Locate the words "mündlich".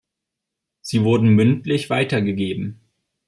1.35-1.91